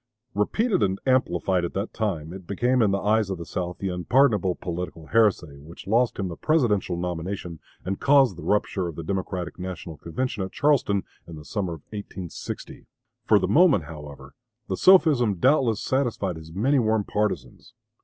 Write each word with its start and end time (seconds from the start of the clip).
Repeated 0.33 0.81
and 0.81 0.97
amplified 1.05 1.63
at 1.63 1.75
that 1.75 1.93
time, 1.93 2.33
it 2.33 2.47
became 2.47 2.81
in 2.81 2.89
the 2.89 2.97
eyes 3.01 3.29
of 3.29 3.37
the 3.37 3.45
South 3.45 3.77
the 3.77 3.89
unpardonable 3.89 4.55
political 4.55 5.05
heresy 5.05 5.59
which 5.61 5.85
lost 5.85 6.17
him 6.17 6.27
the 6.27 6.35
Presidential 6.35 6.97
nomination 6.97 7.59
and 7.85 7.99
caused 7.99 8.35
the 8.35 8.41
rupture 8.41 8.87
of 8.87 8.95
the 8.95 9.03
Democratic 9.03 9.59
National 9.59 9.97
Convention 9.97 10.41
at 10.41 10.51
Charleston 10.51 11.03
in 11.27 11.35
the 11.35 11.45
summer 11.45 11.73
of 11.73 11.81
1860. 11.91 12.87
For 13.25 13.37
the 13.37 13.47
moment, 13.47 13.83
however, 13.83 14.33
the 14.67 14.75
sophism 14.75 15.35
doubtless 15.35 15.83
satisfied 15.83 16.35
his 16.37 16.51
many 16.51 16.79
warm 16.79 17.03
partisans. 17.03 17.75